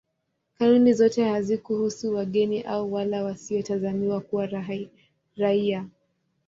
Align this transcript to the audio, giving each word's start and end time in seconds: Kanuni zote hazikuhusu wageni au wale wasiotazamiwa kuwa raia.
Kanuni 0.57 0.93
zote 0.93 1.23
hazikuhusu 1.29 2.13
wageni 2.13 2.61
au 2.63 2.93
wale 2.93 3.19
wasiotazamiwa 3.21 4.21
kuwa 4.21 4.49
raia. 5.37 5.85